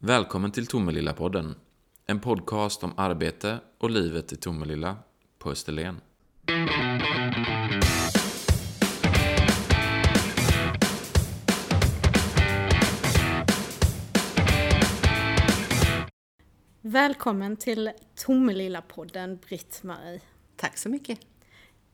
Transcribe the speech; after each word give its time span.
Välkommen 0.00 0.52
till 0.52 0.66
Tomelilla-podden. 0.66 1.54
En 2.06 2.20
podcast 2.20 2.84
om 2.84 2.92
arbete 2.96 3.60
och 3.78 3.90
livet 3.90 4.32
i 4.32 4.36
Tomelilla 4.36 4.96
på 5.38 5.50
Österlen. 5.50 6.00
Välkommen 16.80 17.56
till 17.56 17.90
Tomelilla-podden, 18.14 19.38
Britt-Marie. 19.48 20.20
Tack 20.56 20.78
så 20.78 20.88
mycket. 20.88 21.20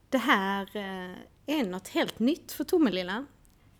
Det 0.09 0.17
här 0.17 0.69
eh, 0.75 1.15
är 1.45 1.65
något 1.65 1.87
helt 1.87 2.19
nytt 2.19 2.51
för 2.51 2.63
Tomelilla. 2.63 3.25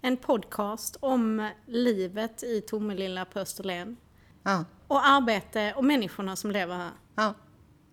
En 0.01 0.17
podcast 0.17 0.97
om 0.99 1.49
livet 1.65 2.43
i 2.43 2.61
Tomelilla 2.61 3.25
på 3.25 3.39
Österlen. 3.39 3.97
Ja, 4.45 4.65
Och 4.87 5.07
arbete 5.07 5.73
och 5.75 5.83
människorna 5.83 6.35
som 6.35 6.51
lever 6.51 6.77
här. 6.77 6.91
ja 7.15 7.33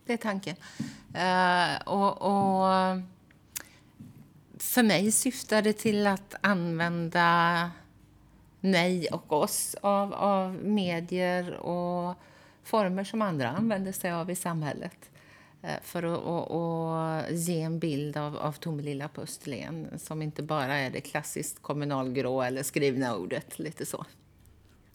det 0.06 0.12
är 0.12 0.16
tanken. 0.16 0.56
Eh, 1.14 1.88
och, 1.88 2.22
och 2.22 2.66
för 4.58 4.82
mig 4.82 5.12
syftar 5.12 5.62
det 5.62 5.72
till 5.72 6.06
att 6.06 6.34
använda 6.40 7.70
mig 8.60 9.08
och 9.08 9.32
oss 9.32 9.76
av, 9.80 10.14
av 10.14 10.54
medier 10.54 11.56
och 11.56 12.14
former 12.64 13.04
som 13.04 13.22
andra 13.22 13.50
använder 13.50 13.92
sig 13.92 14.12
av 14.12 14.30
i 14.30 14.36
samhället 14.36 15.10
eh, 15.62 15.70
för 15.82 16.02
att 16.02 16.18
och, 16.18 16.50
och 16.50 17.22
ge 17.30 17.62
en 17.62 17.78
bild 17.78 18.16
av, 18.16 18.36
av 18.36 18.52
Tomelilla 18.52 19.08
på 19.08 19.20
Österlen 19.20 19.98
som 19.98 20.22
inte 20.22 20.42
bara 20.42 20.74
är 20.74 20.90
det 20.90 21.00
klassiskt 21.00 21.62
kommunalgrå 21.62 22.42
eller 22.42 22.62
skrivna 22.62 23.16
ordet, 23.16 23.58
lite 23.58 23.86
så. 23.86 24.04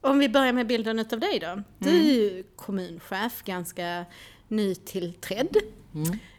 Om 0.07 0.19
vi 0.19 0.29
börjar 0.29 0.53
med 0.53 0.67
bilden 0.67 0.99
utav 0.99 1.19
dig 1.19 1.39
då. 1.39 1.63
Du 1.79 1.89
är 1.89 2.03
ju 2.03 2.43
kommunchef, 2.55 3.43
ganska 3.45 4.05
nytillträdd. 4.47 5.57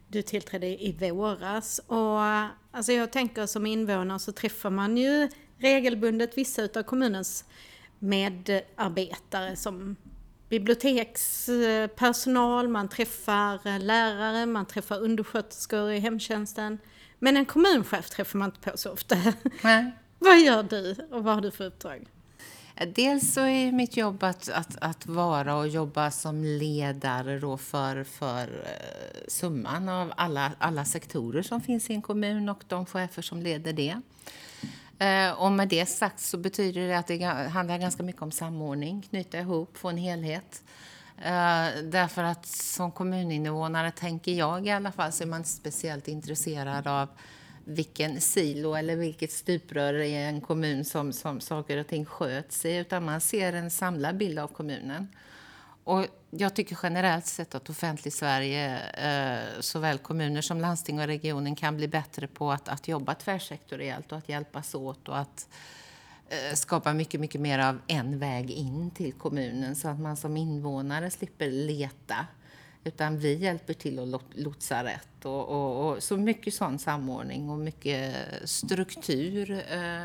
Du 0.08 0.22
tillträdde 0.22 0.66
i 0.66 1.10
våras 1.12 1.80
och 1.86 2.20
alltså 2.70 2.92
jag 2.92 3.12
tänker 3.12 3.47
som 3.47 3.66
invånare 3.66 4.19
så 4.19 4.33
träffar 4.33 4.70
man 4.70 4.97
ju 4.97 5.28
regelbundet 5.58 6.38
vissa 6.38 6.62
utav 6.62 6.83
kommunens 6.83 7.44
medarbetare 7.98 9.56
som 9.56 9.97
bibliotekspersonal, 10.48 12.69
man 12.69 12.88
träffar 12.88 13.78
lärare, 13.78 14.47
man 14.47 14.66
träffar 14.66 15.00
undersköterskor 15.00 15.91
i 15.91 15.98
hemtjänsten. 15.98 16.78
Men 17.19 17.36
en 17.36 17.47
kommunchef 17.47 18.10
träffar 18.10 18.38
man 18.38 18.48
inte 18.48 18.70
på 18.70 18.78
så 18.78 18.92
ofta. 18.92 19.16
Nej. 19.62 19.92
Vad 20.19 20.41
gör 20.41 20.62
du 20.62 20.97
och 21.10 21.25
vad 21.25 21.34
har 21.34 21.42
du 21.42 21.50
för 21.50 21.64
uppdrag? 21.64 22.08
Dels 22.87 23.33
så 23.34 23.41
är 23.41 23.73
mitt 23.73 23.97
jobb 23.97 24.23
att, 24.23 24.48
att, 24.48 24.77
att 24.81 25.07
vara 25.07 25.57
och 25.57 25.69
jobba 25.69 26.11
som 26.11 26.45
ledare 26.45 27.39
då 27.39 27.57
för, 27.57 28.05
för 28.05 28.43
eh, 28.43 29.29
summan 29.29 29.89
av 29.89 30.12
alla, 30.17 30.53
alla 30.59 30.84
sektorer 30.84 31.43
som 31.43 31.61
finns 31.61 31.91
i 31.91 31.95
en 31.95 32.03
kommun 32.03 32.49
och 32.49 32.65
de 32.69 32.87
chefer 32.87 33.23
som 33.23 33.43
leder 33.43 33.73
det. 33.73 34.01
Eh, 34.99 35.33
och 35.33 35.53
med 35.53 35.69
det 35.69 35.87
sagt 35.87 36.21
så 36.21 36.39
betyder 36.39 36.89
det 36.89 36.99
att 36.99 37.06
det 37.06 37.25
handlar 37.25 37.79
ganska 37.79 38.03
mycket 38.03 38.23
om 38.23 38.31
samordning, 38.31 39.03
knyta 39.03 39.39
ihop, 39.39 39.77
få 39.77 39.89
en 39.89 39.97
helhet. 39.97 40.62
Eh, 41.19 41.83
därför 41.83 42.23
att 42.23 42.47
som 42.47 42.93
kommuninvånare, 42.93 43.91
tänker 43.91 44.33
jag 44.33 44.67
i 44.67 44.71
alla 44.71 44.93
fall, 44.93 45.12
så 45.12 45.25
är 45.25 45.29
man 45.29 45.41
inte 45.41 45.51
speciellt 45.51 46.09
intresserad 46.09 46.87
av 46.87 47.09
vilken 47.69 48.20
silo 48.20 48.74
eller 48.74 48.97
vilket 48.97 49.33
stuprör 49.33 49.94
i 49.94 50.14
en 50.14 50.41
kommun 50.41 50.84
som, 50.84 51.12
som 51.12 51.41
saker 51.41 51.77
och 51.77 51.86
ting 51.86 52.05
sköts 52.05 52.64
i, 52.64 52.77
utan 52.77 53.05
man 53.05 53.20
ser 53.20 53.52
en 53.52 53.70
samlad 53.70 54.16
bild 54.16 54.38
av 54.38 54.48
kommunen. 54.48 55.08
Och 55.84 56.06
jag 56.30 56.55
tycker 56.55 56.78
generellt 56.83 57.27
sett 57.27 57.55
att 57.55 57.70
offentligt 57.70 58.14
Sverige, 58.14 58.78
eh, 58.91 59.60
såväl 59.60 59.98
kommuner 59.98 60.41
som 60.41 60.60
landsting 60.60 61.00
och 61.00 61.06
regionen, 61.06 61.56
kan 61.56 61.77
bli 61.77 61.88
bättre 61.88 62.27
på 62.27 62.52
att, 62.52 62.69
att 62.69 62.88
jobba 62.88 63.15
tvärsektoriellt 63.15 64.12
och 64.12 64.19
att 64.19 64.28
hjälpas 64.28 64.75
åt 64.75 65.09
och 65.09 65.19
att 65.19 65.48
eh, 66.28 66.54
skapa 66.54 66.93
mycket, 66.93 67.20
mycket 67.20 67.41
mer 67.41 67.59
av 67.59 67.81
en 67.87 68.19
väg 68.19 68.50
in 68.50 68.91
till 68.91 69.12
kommunen 69.12 69.76
så 69.76 69.88
att 69.88 70.00
man 70.00 70.16
som 70.16 70.37
invånare 70.37 71.10
slipper 71.10 71.50
leta. 71.50 72.26
Utan 72.88 73.19
vi 73.19 73.34
hjälper 73.34 73.75
till 73.75 74.15
att 74.15 74.22
lotsa 74.34 74.84
rätt. 74.84 75.25
Och, 75.25 75.49
och, 75.49 75.88
och 75.88 76.03
så 76.03 76.16
mycket 76.16 76.54
sån 76.54 76.78
samordning 76.78 77.50
och 77.50 77.59
mycket 77.59 78.15
struktur 78.44 79.50
eh, 79.50 80.04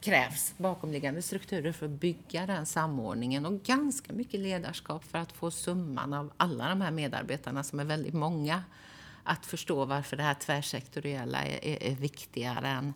krävs, 0.00 0.54
bakomliggande 0.58 1.22
strukturer 1.22 1.72
för 1.72 1.86
att 1.86 1.92
bygga 1.92 2.46
den 2.46 2.66
samordningen 2.66 3.46
och 3.46 3.62
ganska 3.62 4.12
mycket 4.12 4.40
ledarskap 4.40 5.04
för 5.04 5.18
att 5.18 5.32
få 5.32 5.50
summan 5.50 6.12
av 6.14 6.32
alla 6.36 6.68
de 6.68 6.80
här 6.80 6.90
medarbetarna 6.90 7.64
som 7.64 7.80
är 7.80 7.84
väldigt 7.84 8.14
många 8.14 8.62
att 9.22 9.46
förstå 9.46 9.84
varför 9.84 10.16
det 10.16 10.22
här 10.22 10.34
tvärsektoriella 10.34 11.44
är, 11.44 11.64
är, 11.64 11.82
är 11.82 11.94
viktigare 11.94 12.68
än 12.68 12.94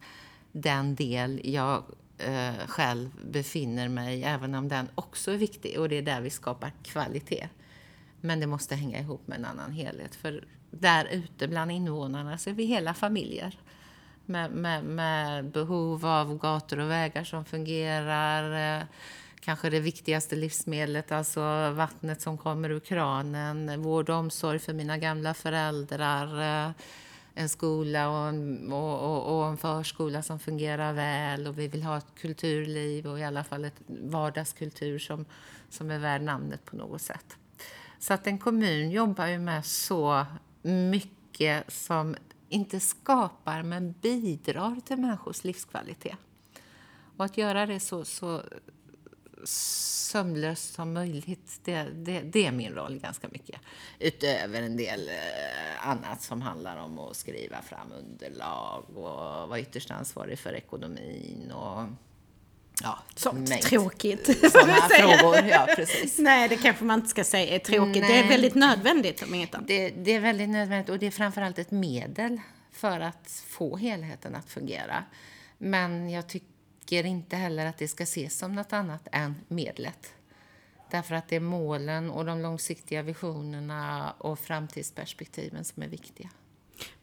den 0.52 0.94
del 0.94 1.40
jag 1.44 1.84
eh, 2.18 2.66
själv 2.66 3.10
befinner 3.30 3.88
mig 3.88 4.24
även 4.24 4.54
om 4.54 4.68
den 4.68 4.88
också 4.94 5.30
är 5.30 5.36
viktig 5.36 5.78
och 5.80 5.88
det 5.88 5.98
är 5.98 6.02
där 6.02 6.20
vi 6.20 6.30
skapar 6.30 6.72
kvalitet. 6.82 7.48
Men 8.24 8.40
det 8.40 8.46
måste 8.46 8.74
hänga 8.74 8.98
ihop 8.98 9.26
med 9.26 9.38
en 9.38 9.44
annan 9.44 9.72
helhet 9.72 10.14
för 10.14 10.44
där 10.70 11.08
ute 11.12 11.48
bland 11.48 11.70
invånarna 11.70 12.38
så 12.38 12.50
är 12.50 12.54
vi 12.54 12.64
hela 12.64 12.94
familjer 12.94 13.58
med, 14.26 14.50
med, 14.50 14.84
med 14.84 15.50
behov 15.50 16.06
av 16.06 16.38
gator 16.38 16.78
och 16.78 16.90
vägar 16.90 17.24
som 17.24 17.44
fungerar. 17.44 18.78
Eh, 18.78 18.84
kanske 19.40 19.70
det 19.70 19.80
viktigaste 19.80 20.36
livsmedlet, 20.36 21.12
alltså 21.12 21.70
vattnet 21.70 22.20
som 22.20 22.38
kommer 22.38 22.70
ur 22.70 22.80
kranen. 22.80 23.82
Vård 23.82 24.10
och 24.10 24.16
omsorg 24.16 24.58
för 24.58 24.72
mina 24.72 24.98
gamla 24.98 25.34
föräldrar. 25.34 26.66
Eh, 26.66 26.72
en 27.34 27.48
skola 27.48 28.08
och 28.08 28.28
en, 28.28 28.72
och, 28.72 29.00
och, 29.00 29.38
och 29.38 29.46
en 29.46 29.56
förskola 29.56 30.22
som 30.22 30.38
fungerar 30.38 30.92
väl. 30.92 31.46
Och 31.46 31.58
vi 31.58 31.68
vill 31.68 31.82
ha 31.82 31.98
ett 31.98 32.14
kulturliv 32.20 33.06
och 33.06 33.20
i 33.20 33.24
alla 33.24 33.44
fall 33.44 33.64
ett 33.64 33.80
vardagskultur 33.88 34.98
som, 34.98 35.24
som 35.70 35.90
är 35.90 35.98
värd 35.98 36.22
namnet 36.22 36.64
på 36.64 36.76
något 36.76 37.02
sätt. 37.02 37.36
Så 38.02 38.14
att 38.14 38.26
en 38.26 38.38
kommun 38.38 38.90
jobbar 38.90 39.26
ju 39.26 39.38
med 39.38 39.66
så 39.66 40.26
mycket 40.62 41.72
som 41.72 42.16
inte 42.48 42.80
skapar 42.80 43.62
men 43.62 43.92
bidrar 43.92 44.80
till 44.84 44.96
människors 44.96 45.44
livskvalitet. 45.44 46.16
Och 47.16 47.24
att 47.24 47.38
göra 47.38 47.66
det 47.66 47.80
så, 47.80 48.04
så 48.04 48.42
sömlöst 49.44 50.74
som 50.74 50.92
möjligt, 50.92 51.60
det, 51.64 51.82
det, 51.82 52.20
det 52.20 52.46
är 52.46 52.52
min 52.52 52.72
roll 52.74 52.98
ganska 52.98 53.28
mycket. 53.28 53.60
Utöver 53.98 54.62
en 54.62 54.76
del 54.76 55.08
eh, 55.08 55.88
annat 55.88 56.22
som 56.22 56.42
handlar 56.42 56.76
om 56.76 56.98
att 56.98 57.16
skriva 57.16 57.62
fram 57.62 57.92
underlag 57.92 58.84
och 58.88 59.48
vara 59.48 59.60
ytterst 59.60 59.90
ansvarig 59.90 60.38
för 60.38 60.52
ekonomin 60.52 61.52
och 61.52 61.84
ja, 62.82 62.98
Sånt 63.14 63.62
tråkigt. 63.62 64.52
Sådana 64.52 64.74
frågor, 64.90 65.44
ja 65.44 65.68
precis. 65.76 66.18
Nej, 66.18 66.48
det 66.48 66.56
kanske 66.56 66.84
man 66.84 66.98
inte 66.98 67.10
ska 67.10 67.24
säga 67.24 67.54
är 67.54 67.58
tråkigt. 67.58 68.02
Det 68.02 68.18
är 68.18 68.20
Nej. 68.20 68.28
väldigt 68.28 68.54
nödvändigt 68.54 69.22
om 69.22 69.34
inget 69.34 69.54
annat. 69.54 69.68
Det, 69.68 69.90
det 69.90 70.10
är 70.10 70.20
väldigt 70.20 70.48
nödvändigt 70.48 70.88
och 70.88 70.98
det 70.98 71.06
är 71.06 71.10
framförallt 71.10 71.58
ett 71.58 71.70
medel 71.70 72.40
för 72.72 73.00
att 73.00 73.44
få 73.48 73.76
helheten 73.76 74.34
att 74.34 74.50
fungera. 74.50 75.04
Men 75.58 76.10
jag 76.10 76.26
tycker 76.28 77.06
inte 77.06 77.36
heller 77.36 77.66
att 77.66 77.78
det 77.78 77.88
ska 77.88 78.02
ses 78.02 78.38
som 78.38 78.54
något 78.54 78.72
annat 78.72 79.08
än 79.12 79.34
medlet. 79.48 80.14
Därför 80.90 81.14
att 81.14 81.28
det 81.28 81.36
är 81.36 81.40
målen 81.40 82.10
och 82.10 82.24
de 82.24 82.40
långsiktiga 82.42 83.02
visionerna 83.02 84.12
och 84.18 84.38
framtidsperspektiven 84.38 85.64
som 85.64 85.82
är 85.82 85.88
viktiga. 85.88 86.30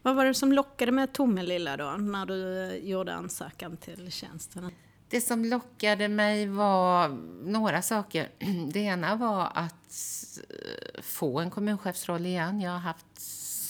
Vad 0.02 0.16
var 0.16 0.26
det 0.26 0.34
som 0.34 0.54
lockade 0.54 0.92
med 0.92 1.14
Tomelilla 1.14 1.78
då, 1.78 1.92
när 1.92 2.26
du 2.26 2.72
gjorde 2.84 3.14
ansökan 3.14 3.78
till 3.78 4.12
tjänsten? 4.12 4.72
Det 5.10 5.22
som 5.22 5.46
lockade 5.46 6.08
mig 6.08 6.48
var 6.48 7.10
några 7.44 7.82
saker. 7.82 8.30
Det 8.74 8.80
ena 8.80 9.16
var 9.16 9.52
att 9.54 10.40
eh, 10.50 11.02
få 11.02 11.40
en 11.40 11.50
kommunchefsroll 11.50 12.26
igen. 12.26 12.62
Jag 12.62 12.72
har 12.72 12.80
haft 12.80 13.20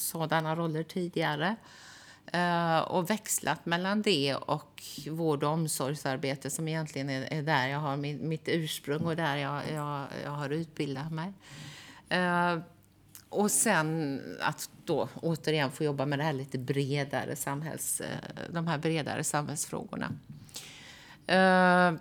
sådana 0.10 0.56
roller 0.56 0.84
tidigare. 0.84 1.56
Eh, 2.26 2.80
och 2.80 3.10
växlat 3.10 3.66
mellan 3.66 4.02
det 4.02 4.36
och 4.36 4.84
vård 5.10 5.44
och 5.44 5.50
omsorgsarbete 5.50 6.50
som 6.50 6.68
egentligen 6.68 7.10
är 7.10 7.42
där 7.42 7.68
jag 7.68 7.80
har 7.80 7.98
mitt 7.98 8.48
ursprung 8.48 9.06
och 9.06 9.16
där 9.16 9.38
jag, 9.38 9.62
jag, 9.74 10.06
jag 10.24 10.32
har 10.32 10.50
utbildat 10.50 11.12
mig. 11.12 11.34
Eh, 12.10 12.58
och 13.30 13.52
sen 13.52 14.22
att 14.42 14.70
då 14.86 15.10
återigen 15.16 15.72
få 15.72 15.84
jobba 15.84 16.06
med 16.06 16.20
det 16.20 16.24
här 16.24 16.34
lite 16.34 16.58
bredare 16.58 17.36
samhälls, 17.36 18.02
de 18.50 18.68
här 18.68 18.78
bredare 18.78 19.24
samhällsfrågorna. 19.24 20.12
Eh, 21.30 21.94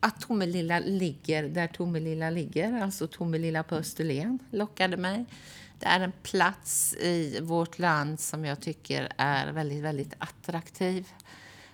att 0.00 0.20
Tomelilla 0.20 0.78
ligger 0.78 1.42
där 1.42 1.66
Tomelilla 1.66 2.30
ligger, 2.30 2.82
alltså 2.82 3.06
Tomelilla 3.06 3.62
på 3.62 3.74
Österlen, 3.74 4.38
lockade 4.50 4.96
mig. 4.96 5.24
Det 5.78 5.86
är 5.86 6.00
en 6.00 6.12
plats 6.22 6.94
i 6.94 7.40
vårt 7.40 7.78
land 7.78 8.20
som 8.20 8.44
jag 8.44 8.60
tycker 8.60 9.12
är 9.16 9.52
väldigt, 9.52 9.82
väldigt 9.82 10.14
attraktiv. 10.18 11.08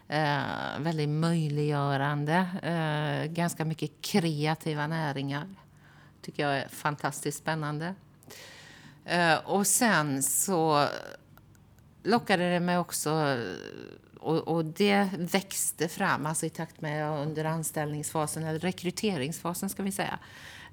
Eh, 0.09 0.81
väldigt 0.81 1.09
möjliggörande. 1.09 2.47
Eh, 2.63 3.33
ganska 3.33 3.65
mycket 3.65 3.91
kreativa 4.01 4.87
näringar. 4.87 5.55
tycker 6.23 6.43
jag 6.43 6.59
är 6.59 6.69
fantastiskt 6.69 7.39
spännande. 7.39 7.95
Eh, 9.05 9.39
och 9.39 9.67
sen 9.67 10.23
så 10.23 10.89
lockade 12.03 12.51
det 12.51 12.61
mig 12.61 12.79
också 12.79 13.39
och, 14.21 14.49
och, 14.49 14.65
det 14.65 15.09
växte 15.19 15.89
fram 15.89 16.27
alltså 16.27 16.47
i 16.47 16.51
takt 16.51 16.81
med 16.81 17.11
under 17.11 17.45
anställningsfasen, 17.45 18.45
eller 18.45 18.59
rekryteringsfasen 18.59 19.69
ska 19.71 19.83
vi 19.83 19.93
säga, 19.93 20.19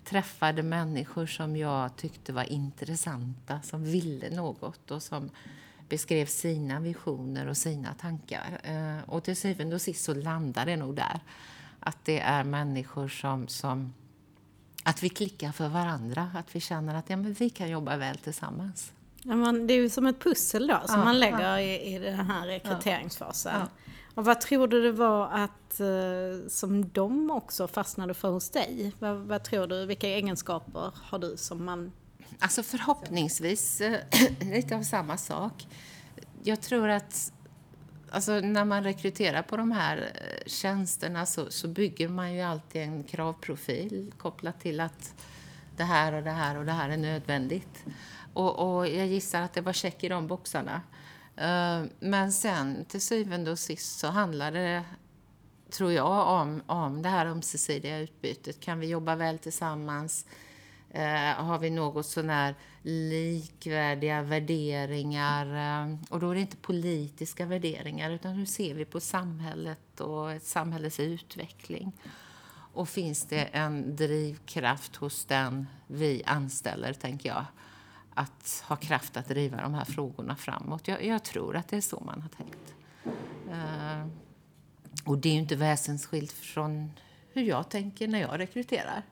träffade 0.03 0.63
människor 0.63 1.25
som 1.25 1.57
jag 1.57 1.95
tyckte 1.95 2.33
var 2.33 2.43
intressanta, 2.43 3.61
som 3.61 3.83
ville 3.83 4.29
något 4.29 4.91
och 4.91 5.03
som 5.03 5.29
beskrev 5.89 6.25
sina 6.25 6.79
visioner 6.79 7.47
och 7.47 7.57
sina 7.57 7.93
tankar. 7.93 8.59
Eh, 8.63 9.09
och 9.09 9.23
till 9.23 9.37
syvende 9.37 9.75
och 9.75 9.81
sist 9.81 10.03
så 10.03 10.13
landar 10.13 10.65
det 10.65 10.75
nog 10.75 10.95
där. 10.95 11.19
Att 11.79 12.05
det 12.05 12.19
är 12.19 12.43
människor 12.43 13.07
som, 13.07 13.47
som 13.47 13.93
att 14.83 15.03
vi 15.03 15.09
klickar 15.09 15.51
för 15.51 15.69
varandra, 15.69 16.31
att 16.35 16.55
vi 16.55 16.59
känner 16.59 16.95
att 16.95 17.09
ja, 17.09 17.17
men 17.17 17.33
vi 17.33 17.49
kan 17.49 17.69
jobba 17.69 17.97
väl 17.97 18.17
tillsammans. 18.17 18.93
Ja, 19.27 19.35
man, 19.35 19.67
det 19.67 19.73
är 19.73 19.77
ju 19.77 19.89
som 19.89 20.05
ett 20.05 20.19
pussel 20.19 20.67
då 20.67 20.81
som 20.85 20.99
ja, 20.99 21.05
man 21.05 21.19
lägger 21.19 21.49
ja. 21.49 21.59
i, 21.59 21.95
i 21.95 21.99
den 21.99 22.19
här 22.19 22.47
rekryteringsfasen. 22.47 23.53
Ja. 23.59 23.67
Och 24.15 24.25
vad 24.25 24.41
tror 24.41 24.67
du 24.67 24.81
det 24.81 24.91
var 24.91 25.27
att, 25.27 25.79
eh, 25.79 26.47
som 26.49 26.89
de 26.89 27.31
också 27.31 27.67
fastnade 27.67 28.13
för 28.13 28.29
hos 28.29 28.49
dig? 28.49 28.93
Vad, 28.99 29.15
vad, 29.17 29.43
tror 29.43 29.67
du, 29.67 29.85
vilka 29.85 30.07
egenskaper 30.07 30.91
har 30.95 31.19
du 31.19 31.37
som 31.37 31.65
man... 31.65 31.91
Alltså 32.39 32.63
förhoppningsvis 32.63 33.81
eh, 33.81 33.99
lite 34.41 34.75
av 34.75 34.81
samma 34.81 35.17
sak. 35.17 35.67
Jag 36.43 36.61
tror 36.61 36.89
att 36.89 37.33
alltså, 38.11 38.39
när 38.39 38.65
man 38.65 38.83
rekryterar 38.83 39.41
på 39.41 39.57
de 39.57 39.71
här 39.71 39.97
eh, 39.97 40.47
tjänsterna 40.47 41.25
så, 41.25 41.51
så 41.51 41.67
bygger 41.67 42.09
man 42.09 42.33
ju 42.33 42.41
alltid 42.41 42.81
en 42.81 43.03
kravprofil 43.03 44.13
kopplat 44.17 44.59
till 44.59 44.79
att 44.79 45.13
det 45.77 45.83
här 45.83 46.13
och 46.13 46.23
det 46.23 46.31
här 46.31 46.57
och 46.57 46.65
det 46.65 46.71
här 46.71 46.89
är 46.89 46.97
nödvändigt. 46.97 47.83
Och, 48.37 48.77
och 48.77 48.87
jag 48.87 49.07
gissar 49.07 49.41
att 49.41 49.53
det 49.53 49.61
var 49.61 49.73
check 49.73 50.03
i 50.03 50.09
de 50.09 50.27
boxarna. 50.27 50.81
Uh, 51.37 51.89
men 51.99 52.31
sen 52.31 52.85
till 52.85 53.01
syvende 53.01 53.51
och 53.51 53.59
sist 53.59 53.99
så 53.99 54.07
handlar 54.07 54.51
det, 54.51 54.83
tror 55.71 55.91
jag, 55.91 56.27
om, 56.27 56.61
om 56.65 57.01
det 57.01 57.09
här 57.09 57.25
ömsesidiga 57.25 57.97
utbytet. 57.97 58.59
Kan 58.59 58.79
vi 58.79 58.87
jobba 58.87 59.15
väl 59.15 59.39
tillsammans? 59.39 60.25
Uh, 60.95 61.43
har 61.43 61.59
vi 61.59 61.69
något 61.69 62.05
sånär 62.05 62.55
likvärdiga 62.81 64.21
värderingar? 64.21 65.45
Uh, 65.45 65.95
och 66.09 66.19
då 66.19 66.29
är 66.29 66.35
det 66.35 66.41
inte 66.41 66.57
politiska 66.57 67.45
värderingar, 67.45 68.11
utan 68.11 68.33
hur 68.33 68.45
ser 68.45 68.73
vi 68.73 68.85
på 68.85 68.99
samhället 68.99 69.99
och 69.99 70.31
ett 70.31 70.99
utveckling? 70.99 71.91
Och 72.73 72.89
finns 72.89 73.25
det 73.25 73.43
en 73.43 73.95
drivkraft 73.95 74.95
hos 74.95 75.25
den 75.25 75.67
vi 75.87 76.23
anställer, 76.25 76.93
tänker 76.93 77.29
jag? 77.29 77.45
Att 78.17 78.63
ha 78.67 78.75
kraft 78.75 79.17
att 79.17 79.27
driva 79.27 79.61
de 79.61 79.73
här 79.73 79.85
frågorna 79.85 80.35
framåt. 80.35 80.87
Jag, 80.87 81.05
jag 81.05 81.23
tror 81.23 81.55
att 81.55 81.67
det 81.67 81.77
är 81.77 81.81
så 81.81 82.03
man 82.05 82.21
har 82.21 82.29
tänkt. 82.29 82.73
Uh, 83.49 84.07
och 85.05 85.17
det 85.17 85.29
är 85.29 85.33
ju 85.33 85.39
inte 85.39 85.55
väsensskilt 85.55 86.31
från 86.31 86.91
hur 87.33 87.41
jag 87.41 87.69
tänker 87.69 88.07
när 88.07 88.21
jag 88.21 88.39
rekryterar. 88.39 89.03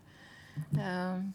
Uh, 0.74 1.30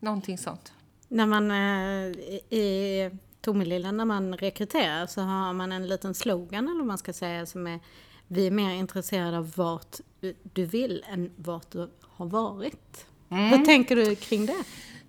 någonting 0.00 0.38
sånt. 0.38 0.72
När 1.08 1.26
man 1.26 1.50
uh, 1.50 2.16
i 2.50 3.10
Tomelilla, 3.40 3.92
när 3.92 4.04
man 4.04 4.36
rekryterar 4.36 5.06
så 5.06 5.20
har 5.20 5.52
man 5.52 5.72
en 5.72 5.88
liten 5.88 6.14
slogan 6.14 6.68
eller 6.68 6.78
vad 6.78 6.86
man 6.86 6.98
ska 6.98 7.12
säga 7.12 7.46
som 7.46 7.66
är 7.66 7.80
Vi 8.26 8.46
är 8.46 8.50
mer 8.50 8.74
intresserade 8.74 9.38
av 9.38 9.52
vart 9.56 9.96
du 10.42 10.64
vill 10.64 11.04
än 11.08 11.30
vart 11.36 11.70
du 11.70 11.90
har 12.00 12.26
varit. 12.26 13.06
Mm. 13.28 13.50
Vad 13.50 13.64
tänker 13.64 13.96
du 13.96 14.14
kring 14.14 14.46
det? 14.46 14.64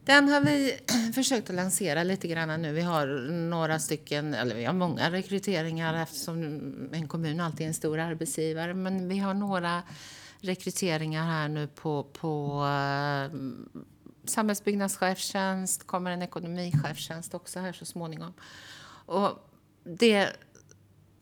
Den 0.05 0.29
har 0.29 0.41
vi 0.41 0.79
försökt 1.13 1.49
att 1.49 1.55
lansera 1.55 2.03
lite 2.03 2.27
grann 2.27 2.61
nu. 2.61 2.73
Vi 2.73 2.81
har 2.81 3.07
några 3.31 3.79
stycken, 3.79 4.33
eller 4.33 4.55
vi 4.55 4.65
har 4.65 4.73
många 4.73 5.11
rekryteringar 5.11 6.03
eftersom 6.03 6.43
en 6.93 7.07
kommun 7.07 7.39
alltid 7.39 7.61
är 7.61 7.67
en 7.67 7.73
stor 7.73 7.99
arbetsgivare. 7.99 8.73
Men 8.73 9.07
vi 9.07 9.19
har 9.19 9.33
några 9.33 9.83
rekryteringar 10.39 11.23
här 11.25 11.47
nu 11.47 11.67
på, 11.67 12.03
på 12.03 12.65
eh, 12.65 13.39
samhällsbyggnadschefstjänst, 14.25 15.87
kommer 15.87 16.11
en 16.11 16.21
ekonomichefstjänst 16.21 17.33
också 17.33 17.59
här 17.59 17.73
så 17.73 17.85
småningom. 17.85 18.33
Och 19.05 19.49
det 19.83 20.29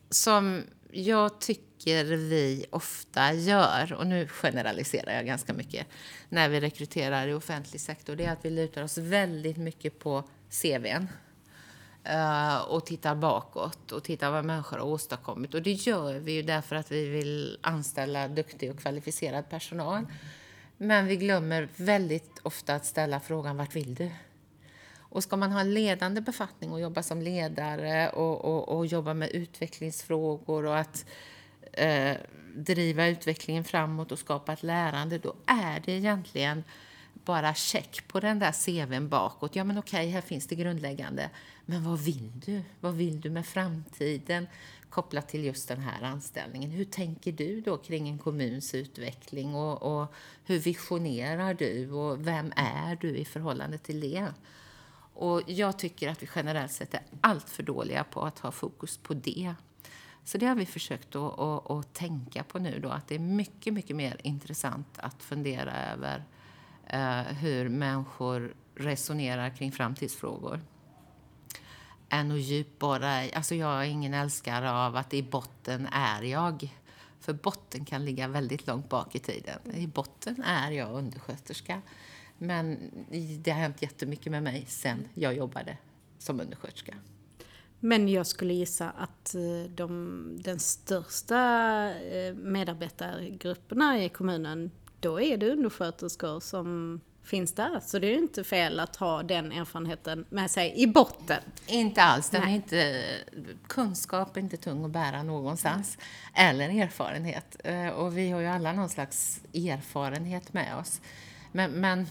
som 0.09 0.63
jag 0.91 1.39
tycker 1.39 2.03
vi 2.03 2.65
ofta 2.69 3.33
gör, 3.33 3.93
och 3.93 4.07
nu 4.07 4.27
generaliserar 4.27 5.13
jag 5.13 5.25
ganska 5.25 5.53
mycket, 5.53 5.87
när 6.29 6.49
vi 6.49 6.59
rekryterar 6.59 7.27
i 7.27 7.33
offentlig 7.33 7.81
sektor, 7.81 8.15
det 8.15 8.25
är 8.25 8.31
att 8.31 8.45
vi 8.45 8.49
lutar 8.49 8.83
oss 8.83 8.97
väldigt 8.97 9.57
mycket 9.57 9.99
på 9.99 10.23
CVn. 10.61 11.07
Eh, 12.03 12.57
och 12.57 12.85
tittar 12.85 13.15
bakåt 13.15 13.91
och 13.91 14.03
tittar 14.03 14.31
vad 14.31 14.45
människor 14.45 14.77
har 14.77 14.85
åstadkommit. 14.85 15.53
Och 15.53 15.61
det 15.61 15.71
gör 15.71 16.13
vi 16.13 16.31
ju 16.31 16.41
därför 16.41 16.75
att 16.75 16.91
vi 16.91 17.09
vill 17.09 17.57
anställa 17.61 18.27
duktig 18.27 18.71
och 18.71 18.79
kvalificerad 18.79 19.49
personal. 19.49 20.05
Men 20.77 21.05
vi 21.05 21.15
glömmer 21.15 21.69
väldigt 21.75 22.39
ofta 22.43 22.75
att 22.75 22.85
ställa 22.85 23.19
frågan, 23.19 23.57
vart 23.57 23.75
vill 23.75 23.95
du? 23.95 24.11
Och 25.11 25.23
ska 25.23 25.37
man 25.37 25.51
ha 25.51 25.59
en 25.59 25.73
ledande 25.73 26.21
befattning 26.21 26.71
och 26.71 26.81
jobba 26.81 27.03
som 27.03 27.21
ledare 27.21 28.09
och, 28.09 28.45
och, 28.45 28.77
och 28.77 28.85
jobba 28.85 29.13
med 29.13 29.29
utvecklingsfrågor 29.29 30.65
och 30.65 30.77
att 30.77 31.05
eh, 31.73 32.17
driva 32.55 33.07
utvecklingen 33.07 33.63
framåt 33.63 34.11
och 34.11 34.19
skapa 34.19 34.53
ett 34.53 34.63
lärande, 34.63 35.17
då 35.17 35.35
är 35.45 35.79
det 35.85 35.91
egentligen 35.91 36.63
bara 37.25 37.53
check 37.53 38.07
på 38.07 38.19
den 38.19 38.39
där 38.39 38.51
CVn 38.51 39.09
bakåt. 39.09 39.55
Ja, 39.55 39.63
men 39.63 39.77
okej, 39.77 40.09
här 40.09 40.21
finns 40.21 40.47
det 40.47 40.55
grundläggande. 40.55 41.29
Men 41.65 41.83
vad 41.83 41.99
vill 41.99 42.31
du? 42.45 42.61
Vad 42.79 42.93
vill 42.93 43.21
du 43.21 43.29
med 43.29 43.45
framtiden 43.45 44.47
kopplat 44.89 45.29
till 45.29 45.45
just 45.45 45.67
den 45.67 45.81
här 45.81 46.01
anställningen? 46.01 46.71
Hur 46.71 46.85
tänker 46.85 47.31
du 47.31 47.61
då 47.61 47.77
kring 47.77 48.09
en 48.09 48.17
kommuns 48.17 48.75
utveckling 48.75 49.55
och, 49.55 50.01
och 50.01 50.13
hur 50.45 50.59
visionerar 50.59 51.53
du 51.53 51.91
och 51.91 52.27
vem 52.27 52.53
är 52.55 52.95
du 52.95 53.17
i 53.17 53.25
förhållande 53.25 53.77
till 53.77 53.99
det? 54.01 54.27
Och 55.21 55.41
jag 55.45 55.79
tycker 55.79 56.09
att 56.09 56.23
vi 56.23 56.27
generellt 56.35 56.71
sett 56.71 56.93
är 56.93 57.01
allt 57.21 57.49
för 57.49 57.63
dåliga 57.63 58.03
på 58.03 58.21
att 58.21 58.39
ha 58.39 58.51
fokus 58.51 58.97
på 58.97 59.13
det. 59.13 59.55
Så 60.23 60.37
det 60.37 60.45
har 60.45 60.55
vi 60.55 60.65
försökt 60.65 61.15
att, 61.15 61.39
att, 61.39 61.71
att, 61.71 61.93
tänka 61.93 62.43
på 62.43 62.59
nu 62.59 62.79
då, 62.79 62.89
att 62.89 63.07
det 63.07 63.15
är 63.15 63.19
mycket, 63.19 63.73
mycket 63.73 63.95
mer 63.95 64.21
intressant 64.23 64.87
att 64.97 65.23
fundera 65.23 65.91
över 65.91 66.23
eh, 66.87 67.33
hur 67.35 67.69
människor 67.69 68.53
resonerar 68.75 69.49
kring 69.49 69.71
framtidsfrågor. 69.71 70.61
Än 72.09 72.31
att 72.31 72.41
djupborra 72.41 73.25
i, 73.25 73.33
alltså 73.33 73.55
jag 73.55 73.85
är 73.85 73.89
ingen 73.89 74.13
älskare 74.13 74.71
av 74.71 74.95
att 74.95 75.13
i 75.13 75.23
botten 75.23 75.87
är 75.91 76.21
jag. 76.21 76.77
För 77.19 77.33
botten 77.33 77.85
kan 77.85 78.05
ligga 78.05 78.27
väldigt 78.27 78.67
långt 78.67 78.89
bak 78.89 79.15
i 79.15 79.19
tiden. 79.19 79.59
I 79.73 79.87
botten 79.87 80.43
är 80.43 80.71
jag 80.71 80.91
undersköterska. 80.91 81.81
Men 82.43 82.91
det 83.39 83.51
har 83.51 83.59
hänt 83.59 83.81
jättemycket 83.81 84.31
med 84.31 84.43
mig 84.43 84.65
sen 84.67 85.07
jag 85.13 85.33
jobbade 85.33 85.77
som 86.17 86.39
undersköterska. 86.39 86.95
Men 87.79 88.07
jag 88.07 88.27
skulle 88.27 88.53
gissa 88.53 88.89
att 88.89 89.35
eh, 89.35 89.71
de, 89.75 90.39
den 90.43 90.59
största 90.59 91.39
eh, 91.93 92.33
medarbetargrupperna 92.33 94.03
i 94.03 94.09
kommunen, 94.09 94.71
då 94.99 95.21
är 95.21 95.37
det 95.37 95.51
undersköterskor 95.51 96.39
som 96.39 96.99
finns 97.23 97.53
där. 97.53 97.79
Så 97.79 97.99
det 97.99 98.07
är 98.07 98.17
inte 98.17 98.43
fel 98.43 98.79
att 98.79 98.95
ha 98.95 99.23
den 99.23 99.51
erfarenheten 99.51 100.25
med 100.29 100.51
sig 100.51 100.73
i 100.75 100.87
botten. 100.87 101.41
Inte 101.67 102.01
alls. 102.01 102.29
Den 102.29 102.43
är 102.43 102.55
inte, 102.55 103.03
kunskap 103.67 104.37
är 104.37 104.41
inte 104.41 104.57
tung 104.57 104.85
att 104.85 104.91
bära 104.91 105.23
någonstans. 105.23 105.97
Eller 106.33 106.69
erfarenhet. 106.69 107.55
Eh, 107.63 107.87
och 107.87 108.17
vi 108.17 108.29
har 108.29 108.39
ju 108.39 108.47
alla 108.47 108.73
någon 108.73 108.89
slags 108.89 109.41
erfarenhet 109.53 110.53
med 110.53 110.77
oss. 110.77 111.01
Men, 111.51 111.71
men 111.71 112.07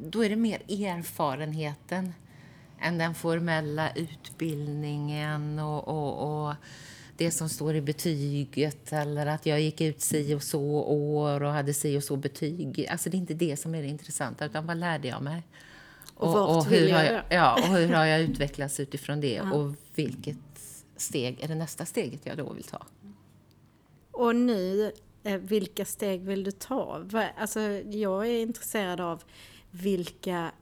då 0.00 0.24
är 0.24 0.28
det 0.28 0.36
mer 0.36 0.62
erfarenheten 0.68 2.14
än 2.80 2.98
den 2.98 3.14
formella 3.14 3.92
utbildningen 3.94 5.58
och, 5.58 5.88
och, 5.88 6.46
och, 6.46 6.54
det 7.16 7.30
som 7.30 7.48
står 7.48 7.74
i 7.74 7.80
betyget 7.80 8.92
eller 8.92 9.26
att 9.26 9.46
jag 9.46 9.60
gick 9.60 9.80
ut 9.80 10.00
si 10.00 10.34
och 10.34 10.42
så 10.42 10.62
år 10.82 11.42
och 11.42 11.52
hade 11.52 11.74
si 11.74 11.98
och 11.98 12.04
så 12.04 12.16
betyg. 12.16 12.86
Alltså 12.90 13.10
det 13.10 13.16
är 13.16 13.18
inte 13.18 13.34
det 13.34 13.56
som 13.56 13.74
är 13.74 13.82
det 13.82 13.88
intressanta, 13.88 14.44
utan 14.44 14.66
vad 14.66 14.76
lärde 14.76 15.08
jag 15.08 15.22
mig? 15.22 15.42
Och, 16.14 16.36
och, 16.36 16.56
och 16.56 16.66
hur, 16.66 16.92
har 16.92 17.04
jag, 17.04 17.22
ja, 17.28 17.54
och 17.54 17.76
hur 17.76 17.88
har 17.88 18.04
jag 18.04 18.20
utvecklats 18.20 18.80
utifrån 18.80 19.20
det? 19.20 19.34
Ja. 19.34 19.52
Och 19.52 19.74
vilket 19.94 20.36
steg 20.96 21.40
är 21.40 21.48
det 21.48 21.54
nästa 21.54 21.86
steget 21.86 22.20
jag 22.26 22.36
då 22.36 22.52
vill 22.52 22.64
ta? 22.64 22.86
Och 24.10 24.36
nu, 24.36 24.92
eh, 25.22 25.36
vilka 25.36 25.84
steg 25.84 26.20
vill 26.20 26.44
du 26.44 26.50
ta? 26.50 27.04
Alltså, 27.36 27.60
jag 27.90 28.26
är 28.26 28.42
intresserad 28.42 29.00
av 29.00 29.22
vilka 29.70 30.52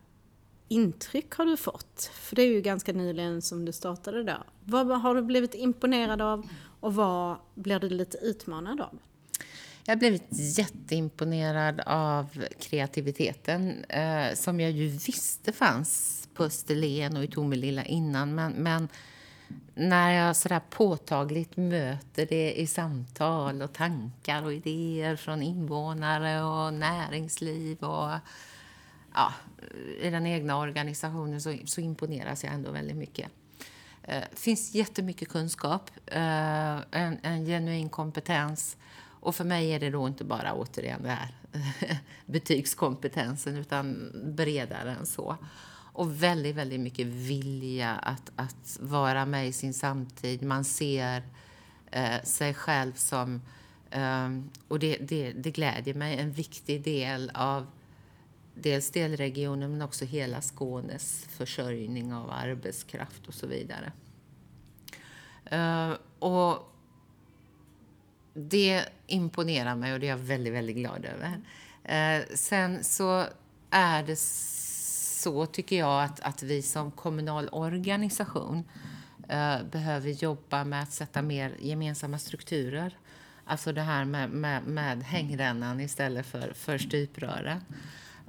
intryck 0.69 1.35
har 1.35 1.47
du 1.47 1.57
fått? 1.57 2.11
För 2.15 2.37
det 2.37 2.43
är 2.43 2.47
ju 2.47 2.61
ganska 2.61 2.93
nyligen 2.93 3.43
som 3.43 3.65
du 3.65 3.73
startade 3.73 4.23
då. 4.23 4.37
Vad 4.65 5.01
har 5.01 5.15
du 5.15 5.23
blivit 5.23 5.55
imponerad 5.55 6.23
av 6.23 6.49
Och 6.81 6.95
vad 6.95 7.37
blir 7.55 7.79
du 7.79 7.89
lite 7.89 8.19
utmanad 8.19 8.81
av? 8.81 8.99
Jag 9.85 9.93
har 9.95 9.99
blivit 9.99 10.27
jätteimponerad 10.31 11.81
av 11.87 12.45
kreativiteten 12.61 13.85
eh, 13.85 14.35
som 14.35 14.61
jag 14.61 14.71
ju 14.71 14.89
visste 14.89 15.53
fanns 15.53 16.29
på 16.35 16.45
Österlen 16.45 17.17
och 17.17 17.25
i 17.25 17.29
Tomelilla 17.29 17.85
innan. 17.85 18.35
Men, 18.35 18.53
men 18.53 18.89
när 19.75 20.11
jag 20.11 20.37
sådär 20.37 20.61
påtagligt 20.71 21.57
möter 21.57 22.27
det 22.27 22.53
i 22.53 22.67
samtal 22.67 23.63
och 23.63 23.73
tankar 23.73 24.45
och 24.45 24.53
idéer 24.53 25.17
från 25.17 25.43
invånare 25.43 26.43
och 26.43 26.75
näringsliv 26.75 27.79
och 27.79 28.11
ja, 29.19 29.33
eh, 29.63 30.07
i 30.07 30.11
den 30.11 30.27
egna 30.27 30.59
organisationen 30.59 31.41
så, 31.41 31.57
så 31.65 31.81
imponeras 31.81 32.45
jag 32.45 32.53
ändå 32.53 32.71
väldigt 32.71 32.97
mycket. 32.97 33.31
Det 34.07 34.13
eh, 34.13 34.25
finns 34.35 34.75
jättemycket 34.75 35.29
kunskap, 35.29 35.91
eh, 36.07 36.77
en, 36.91 37.19
en 37.23 37.47
genuin 37.47 37.89
kompetens 37.89 38.77
och 39.21 39.35
för 39.35 39.45
mig 39.45 39.71
är 39.71 39.81
det 39.81 39.91
då 39.91 40.07
inte 40.09 40.25
bara 40.25 40.55
återigen 40.55 41.03
det 41.03 41.09
här 41.09 41.35
betygskompetensen 42.27 43.57
utan 43.57 44.13
bredare 44.37 44.95
än 44.95 45.07
så. 45.07 45.37
Och 45.93 46.23
väldigt, 46.23 46.57
väldigt 46.57 46.81
mycket 46.81 47.07
vilja 47.07 47.95
att, 47.95 48.33
att 48.37 48.79
vara 48.81 49.27
med 49.27 49.49
i 49.49 49.53
sin 49.53 49.75
samtid. 49.75 50.43
Man 50.43 50.65
ser 50.65 51.23
eh, 51.91 52.23
sig 52.23 52.55
själv 52.55 52.93
som, 52.93 53.43
eh, 53.91 54.29
och 54.69 54.79
det, 54.79 54.97
det, 54.97 55.33
det 55.33 55.51
glädjer 55.51 55.95
mig, 55.95 56.19
en 56.19 56.33
viktig 56.33 56.85
del 56.85 57.31
av 57.35 57.67
dels 58.63 58.91
delregionen 58.91 59.71
men 59.71 59.83
också 59.83 60.05
hela 60.05 60.41
Skånes 60.41 61.25
försörjning 61.29 62.15
av 62.15 62.31
arbetskraft 62.31 63.29
och 63.29 63.35
så 63.35 63.47
vidare. 63.47 63.93
Uh, 65.53 65.97
och 66.19 66.75
det 68.35 68.85
imponerar 69.07 69.77
mig 69.77 69.93
och 69.93 70.01
det 70.01 70.07
är 70.07 70.11
jag 70.11 70.17
väldigt, 70.17 70.53
väldigt 70.53 70.77
glad 70.77 71.05
över. 71.05 71.41
Uh, 72.21 72.27
sen 72.35 72.85
så 72.85 73.25
är 73.71 74.03
det 74.03 74.19
så, 74.19 75.47
tycker 75.47 75.79
jag, 75.79 76.05
att, 76.05 76.21
att 76.21 76.43
vi 76.43 76.63
som 76.63 76.91
kommunal 76.91 77.49
organisation 77.53 78.65
uh, 79.33 79.63
behöver 79.71 80.11
jobba 80.11 80.65
med 80.65 80.83
att 80.83 80.93
sätta 80.93 81.23
mer 81.23 81.57
gemensamma 81.61 82.19
strukturer. 82.19 82.99
Alltså 83.45 83.73
det 83.73 83.83
här 83.83 84.05
med, 84.05 84.31
med, 84.31 84.63
med 84.63 85.03
hängrännan 85.03 85.81
istället 85.81 86.27
för, 86.27 86.53
för 86.53 86.79
stuprören. 86.79 87.61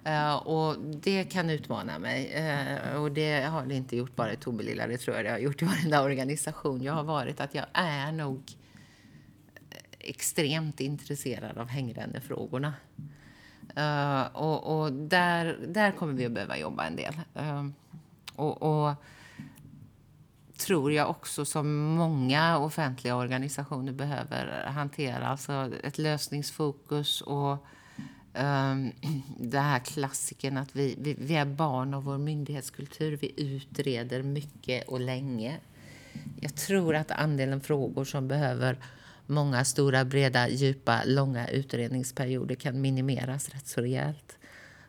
Uh, 0.08 0.36
och 0.36 0.79
det 0.79 1.24
kan 1.24 1.50
utmana 1.50 2.00
mig. 2.00 2.34
Uh, 2.38 3.01
och 3.01 3.12
det 3.12 3.41
har 3.41 3.65
det 3.65 3.75
inte 3.75 3.98
gjort 3.98 4.15
bara 4.15 4.34
i 4.34 4.36
Tomelilla, 4.36 4.88
det 4.88 4.98
tror 4.98 5.15
jag 5.15 5.25
det 5.25 5.32
har 5.32 5.38
gjort 5.38 5.62
i 5.62 5.65
varenda 5.65 6.03
organisation 6.03 6.82
jag 6.82 6.94
har 6.94 7.03
varit. 7.03 7.39
Att 7.39 7.56
jag 7.56 7.65
är 7.74 8.12
nog 8.12 8.51
extremt 10.00 10.79
intresserad 10.79 11.58
av 11.58 11.68
hängrännefrågorna. 11.68 12.74
Uh, 13.77 14.36
och, 14.36 14.82
och 14.82 14.94
där, 14.94 15.58
där 15.68 15.91
kommer 15.91 16.13
vi 16.13 16.25
att 16.25 16.32
behöva 16.32 16.58
jobba 16.58 16.86
en 16.86 16.96
del. 16.96 17.13
och, 18.36 18.62
och 18.62 18.96
tror 20.58 20.91
jag 20.91 21.10
också 21.10 21.46
som 21.46 21.84
många 21.84 22.58
offentliga 22.58 23.15
organisationer 23.15 23.91
behöver 23.91 24.65
hantera. 24.68 25.27
Alltså 25.27 25.72
ett 25.84 25.98
lösningsfokus 25.98 27.22
och 27.22 27.65
Um, 28.39 28.91
det 29.38 29.60
här 29.60 29.79
klassiken 29.79 30.58
att 30.58 30.75
vi, 30.75 30.96
vi, 31.00 31.15
vi, 31.19 31.36
är 31.36 31.46
barn 31.46 31.93
av 31.93 32.03
vår 32.03 32.17
myndighetskultur. 32.17 33.17
Vi 33.22 33.34
utreder 33.38 34.24
mycket 34.24 34.88
och 34.88 35.00
länge. 35.00 35.58
Jag 36.41 36.55
tror 36.55 36.96
att 36.96 37.12
andelen 37.12 37.62
frågor 37.62 38.05
som 38.05 38.27
behöver 38.27 38.77
många 39.25 39.65
stora, 39.65 40.05
breda, 40.05 40.50
djupa, 40.50 41.01
långa 41.05 41.48
utredningsperioder 41.48 42.55
kan 42.55 42.81
minimeras 42.81 43.50
rätt 43.50 43.67
så 43.67 43.81
rejält. 43.81 44.38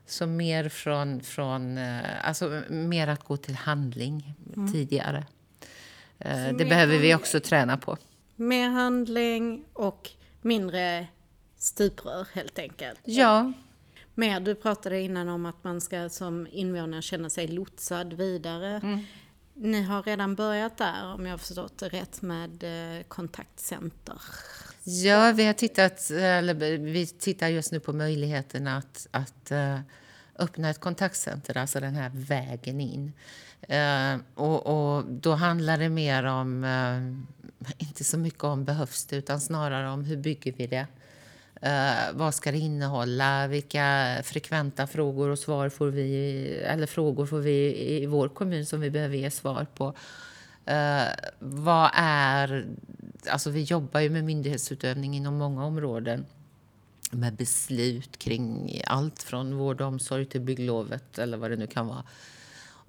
Så 0.07 0.26
mer 0.26 0.69
från, 0.69 1.21
från 1.21 1.78
eh, 1.78 2.28
alltså 2.28 2.62
mer 2.69 3.09
att 3.09 3.25
gå 3.25 3.37
till 3.37 3.54
handling 3.54 4.35
mm. 4.57 4.73
tidigare. 4.73 5.26
Uh, 6.25 6.57
det 6.59 6.64
behöver 6.64 6.99
vi 6.99 7.14
också 7.14 7.40
träna 7.40 7.76
på. 7.76 7.97
Mer 8.37 8.69
handling 8.69 9.64
och 9.73 10.11
mindre 10.42 11.07
stuprör 11.61 12.26
helt 12.33 12.59
enkelt. 12.59 13.00
Ja. 13.05 13.52
Mer, 14.14 14.40
du 14.40 14.55
pratade 14.55 15.00
innan 15.00 15.29
om 15.29 15.47
att 15.47 15.64
man 15.64 15.81
ska 15.81 16.09
som 16.09 16.47
invånare 16.50 17.02
känna 17.02 17.31
sig 17.31 17.49
lotsad 17.49 18.12
vidare. 18.12 18.81
Mm. 18.83 19.00
Ni 19.55 19.83
har 19.83 20.02
redan 20.02 20.35
börjat 20.35 20.79
där, 20.79 21.14
om 21.14 21.26
jag 21.26 21.33
har 21.33 21.38
förstått 21.38 21.79
det 21.79 21.88
rätt, 21.88 22.23
med 22.23 22.64
eh, 22.64 23.02
kontaktcenter. 23.02 24.23
Ja, 24.85 25.33
vi 25.33 25.47
har 25.47 25.52
tittat, 25.52 26.11
eller 26.11 26.55
vi 26.79 27.07
tittar 27.07 27.49
just 27.49 27.73
nu 27.73 27.81
på 27.81 27.93
möjligheten 27.93 28.67
att, 28.67 29.07
att 29.11 29.52
uh, 29.52 29.81
öppna 30.38 30.71
ett 30.71 30.81
kontaktcenter, 30.81 31.57
alltså 31.57 31.81
den 31.81 31.95
här 31.95 32.11
vägen 32.14 32.81
in. 32.81 33.12
Uh, 33.71 34.21
och, 34.35 34.67
och, 34.67 35.05
då 35.05 35.33
handlar 35.33 35.79
det 35.79 35.88
mer 35.88 36.25
om, 36.25 36.64
inte 37.79 38.05
så 38.05 38.19
mycket 38.19 38.45
om 38.45 38.64
behövs 38.64 39.05
det, 39.05 39.17
utan 39.17 39.40
snarare 39.40 39.90
om 39.90 40.05
hur 40.05 40.17
bygger 40.17 40.52
vi 40.52 40.67
det? 40.67 40.87
Uh, 41.67 42.12
vad 42.12 42.35
ska 42.35 42.52
det 42.52 42.59
innehålla? 42.59 43.47
Vilka 43.47 44.17
frekventa 44.25 44.87
frågor 44.87 45.29
och 45.29 45.38
svar 45.38 45.69
får 45.69 45.87
vi, 45.87 46.47
eller 46.64 46.87
frågor 46.87 47.26
får 47.26 47.38
vi 47.38 47.76
i 48.02 48.07
vår 48.07 48.29
kommun 48.29 48.67
som 48.67 48.81
vi 48.81 48.90
behöver 48.90 49.17
ge 49.17 49.31
svar 49.31 49.67
på? 49.75 49.87
Uh, 50.71 51.09
vad 51.38 51.90
är... 51.95 52.67
Alltså 53.29 53.50
vi 53.50 53.62
jobbar 53.62 54.00
ju 54.00 54.11
med 54.11 54.25
myndighetsutövning 54.25 55.17
inom 55.17 55.35
många 55.35 55.64
områden 55.64 56.26
med 57.11 57.35
beslut 57.35 58.19
kring 58.19 58.81
allt 58.87 59.23
från 59.23 59.57
vård 59.57 59.81
och 59.81 59.87
omsorg 59.87 60.26
till 60.26 60.40
bygglovet 60.40 61.19
eller 61.19 61.37
vad 61.38 61.50
det 61.50 61.57
nu 61.57 61.67
kan 61.67 61.87
vara. 61.87 62.05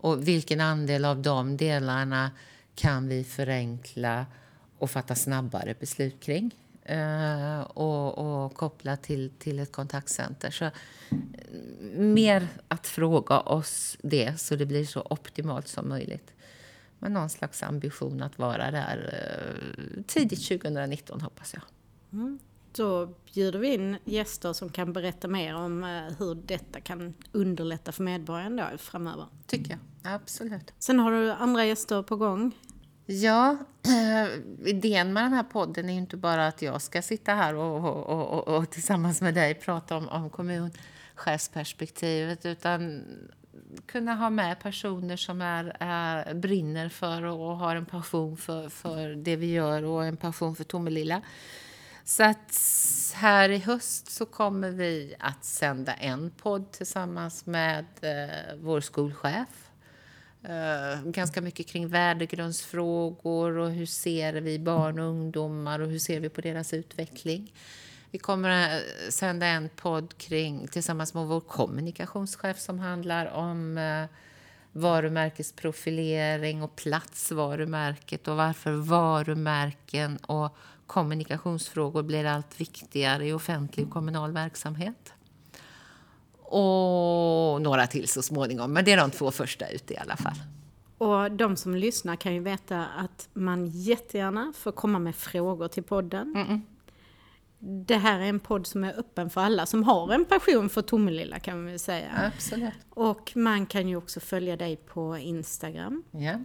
Och 0.02 0.28
vilken 0.28 0.62
andel 0.62 1.06
av 1.06 1.22
de 1.22 1.58
delarna 1.58 2.32
kan 2.76 3.08
vi 3.08 3.24
förenkla 3.24 4.26
och 4.78 4.92
fatta 4.92 5.16
snabbare 5.16 5.76
beslut 5.80 6.24
kring? 6.24 6.56
Eh, 6.92 7.62
och, 7.62 8.18
och 8.18 8.54
koppla 8.54 8.98
till, 8.98 9.32
till 9.40 9.60
ett 9.60 9.72
kontaktcenter. 9.72 10.52
Så, 10.52 10.66
eh, 10.66 10.72
mer 11.98 12.48
att 12.68 12.88
fråga 12.88 13.40
oss 13.40 13.98
det 14.02 14.40
så 14.40 14.56
det 14.56 14.66
blir 14.66 14.86
så 14.86 15.08
optimalt 15.10 15.68
som 15.68 15.90
möjligt. 15.90 16.34
Med 17.00 17.12
någon 17.12 17.30
slags 17.30 17.64
ambition 17.64 18.22
att 18.22 18.40
vara 18.40 18.72
där 18.72 19.14
eh, 19.14 20.04
tidigt 20.08 20.48
2019 20.48 21.22
hoppas 21.22 21.54
jag. 21.54 21.64
Mm. 22.14 22.40
Då 22.74 23.14
bjuder 23.34 23.60
vi 23.60 23.74
in 23.74 23.98
gäster 24.06 24.54
som 24.54 24.70
kan 24.70 24.94
berätta 24.94 25.28
mer 25.28 25.56
om 25.56 25.84
eh, 25.84 26.18
hur 26.20 26.36
detta 26.36 26.82
kan 26.82 27.14
underlätta 27.32 27.92
för 27.92 28.04
medborgarna 28.04 28.72
då 28.72 28.78
framöver. 28.78 29.26
Tycker 29.48 29.72
jag, 29.72 30.14
absolut. 30.14 30.74
Sen 30.80 31.00
har 31.00 31.12
du 31.12 31.32
andra 31.32 31.66
gäster 31.66 32.04
på 32.04 32.16
gång 32.16 32.52
Ja, 33.12 33.58
idén 34.66 35.14
med 35.14 35.24
den 35.24 35.34
här 35.34 35.44
podden 35.44 35.90
är 35.90 35.94
ju 35.94 36.00
inte 36.00 36.18
bara 36.18 36.48
att 36.48 36.62
jag 36.62 36.82
ska 36.82 37.02
sitta 37.02 37.34
här 37.34 37.56
och, 37.56 37.86
och, 37.86 38.32
och, 38.32 38.58
och 38.58 38.70
tillsammans 38.70 39.22
med 39.22 39.34
dig 39.34 39.54
prata 39.54 39.98
om, 39.98 40.10
om 40.10 40.30
kommunchefsperspektivet 40.30 42.46
utan 42.46 43.04
kunna 43.86 44.16
ha 44.16 44.30
med 44.30 44.60
personer 44.60 45.18
som 45.18 45.42
är, 45.42 45.78
är, 45.80 46.34
brinner 46.34 46.90
för 46.90 47.24
och 47.24 47.58
har 47.58 47.76
en 47.76 47.86
passion 47.86 48.38
för, 48.38 48.70
för 48.70 49.10
det 49.10 49.36
vi 49.36 49.52
gör 49.52 49.84
och 49.84 50.06
en 50.06 50.18
passion 50.18 50.56
för 50.56 50.64
Tomelilla. 50.64 51.22
Så 52.04 52.24
att 52.24 52.60
här 53.14 53.50
i 53.50 53.58
höst 53.58 54.12
så 54.12 54.26
kommer 54.26 54.72
vi 54.72 55.16
att 55.20 55.46
sända 55.46 55.94
en 55.94 56.32
podd 56.32 56.72
tillsammans 56.72 57.46
med 57.46 57.86
eh, 58.02 58.56
vår 58.58 58.82
skolchef 58.82 59.71
Uh, 60.50 61.04
ganska 61.06 61.42
mycket 61.42 61.68
kring 61.68 61.88
värdegrundsfrågor 61.88 63.58
och 63.58 63.72
hur 63.72 63.86
ser 63.86 64.34
vi 64.34 64.60
barn 64.60 65.00
och 65.00 65.06
ungdomar 65.06 65.80
och 65.80 65.90
hur 65.90 66.00
ser 66.00 66.20
vi 66.20 66.30
på 66.30 66.42
deras 66.42 66.74
utveckling. 66.74 67.54
Vi 68.12 68.18
kommer 68.18 68.50
att 68.50 68.82
sända 69.14 69.46
en 69.46 69.70
podd 69.70 70.18
kring, 70.18 70.68
tillsammans 70.68 71.14
med 71.14 71.26
vår 71.26 71.40
kommunikationschef 71.40 72.60
som 72.60 72.80
handlar 72.80 73.26
om 73.26 73.78
uh, 73.78 74.06
varumärkesprofilering 74.72 76.64
och 76.64 76.76
platsvarumärket 76.76 78.28
och 78.28 78.36
varför 78.36 78.72
varumärken 78.72 80.18
och 80.18 80.58
kommunikationsfrågor 80.88 82.04
blir 82.04 82.26
allt 82.26 82.60
viktigare 82.60 83.28
i 83.28 83.34
offentlig 83.34 83.86
och 83.86 83.94
kommunal 83.94 84.32
verksamhet 84.32 85.14
och 86.52 87.62
några 87.62 87.88
till 87.88 88.08
så 88.08 88.22
småningom. 88.22 88.74
Men 88.74 88.86
det 88.86 88.92
är 88.92 88.98
de 88.98 89.12
två 89.12 89.32
första 89.32 89.70
ute 89.70 89.94
i 89.94 89.98
alla 89.98 90.18
fall. 90.18 90.36
Och 90.98 91.32
de 91.32 91.56
som 91.56 91.76
lyssnar 91.76 92.16
kan 92.16 92.34
ju 92.34 92.40
veta 92.40 92.86
att 92.86 93.30
man 93.34 93.68
jättegärna 93.68 94.54
får 94.58 94.72
komma 94.72 95.00
med 95.00 95.16
frågor 95.16 95.68
till 95.68 95.84
podden. 95.84 96.36
Mm 96.36 96.48
-mm. 96.48 96.62
Det 97.86 97.96
här 97.96 98.20
är 98.20 98.26
en 98.26 98.40
podd 98.40 98.68
som 98.68 98.84
är 98.84 99.00
öppen 99.00 99.30
för 99.30 99.42
alla 99.42 99.66
som 99.66 99.84
har 99.84 100.14
en 100.14 100.26
passion 100.26 100.70
för 100.70 100.82
Tomelilla 100.82 101.40
kan 101.40 101.58
man 101.58 101.66
väl 101.66 101.80
säga. 101.80 102.32
Absolut. 102.36 102.74
Och 102.90 103.32
man 103.36 103.66
kan 103.66 103.88
ju 103.90 103.96
också 103.96 104.20
följa 104.20 104.58
dig 104.58 104.76
på 104.76 105.18
Instagram. 105.18 106.04
Ja. 106.12 106.40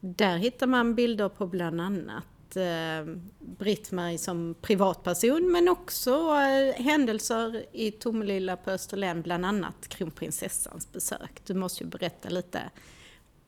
Där 0.00 0.36
hittar 0.36 0.66
man 0.66 0.94
bilder 0.94 1.28
på 1.28 1.46
bland 1.46 1.80
annat 1.80 2.24
att 2.52 2.56
eh, 2.56 3.14
Britt-Marie 3.38 4.18
som 4.18 4.54
privatperson 4.62 5.52
men 5.52 5.68
också 5.68 6.10
eh, 6.10 6.82
händelser 6.82 7.66
i 7.72 7.90
Tomelilla 7.90 8.56
på 8.56 8.70
Österlen, 8.70 9.22
bland 9.22 9.46
annat 9.46 9.88
kronprinsessans 9.88 10.92
besök. 10.92 11.42
Du 11.46 11.54
måste 11.54 11.84
ju 11.84 11.90
berätta 11.90 12.28
lite, 12.28 12.70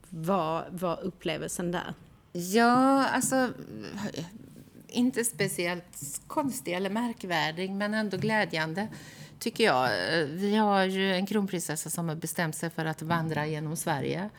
vad 0.08 0.64
var 0.70 1.00
upplevelsen 1.02 1.72
där? 1.72 1.94
Ja, 2.32 3.06
alltså 3.06 3.48
inte 4.88 5.24
speciellt 5.24 6.20
konstig 6.26 6.72
eller 6.72 6.90
märkvärdig, 6.90 7.70
men 7.70 7.94
ändå 7.94 8.16
glädjande 8.16 8.88
tycker 9.38 9.64
jag. 9.64 9.84
Eh, 9.84 10.26
vi 10.26 10.56
har 10.56 10.84
ju 10.84 11.14
en 11.14 11.26
kronprinsessa 11.26 11.90
som 11.90 12.08
har 12.08 12.16
bestämt 12.16 12.56
sig 12.56 12.70
för 12.70 12.84
att 12.84 13.02
vandra 13.02 13.46
genom 13.46 13.76
Sverige 13.76 14.30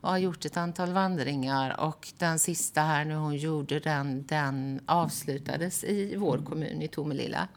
och 0.00 0.10
har 0.10 0.18
gjort 0.18 0.44
ett 0.44 0.56
antal 0.56 0.92
vandringar 0.92 1.80
och 1.80 2.08
den 2.18 2.38
sista 2.38 2.80
här 2.80 3.04
nu 3.04 3.14
hon 3.14 3.36
gjorde 3.36 3.80
den, 3.80 4.26
den 4.26 4.80
avslutades 4.86 5.84
i 5.84 6.16
vår 6.16 6.38
kommun 6.38 6.82
i 6.82 6.88
Tomelilla. 6.88 7.48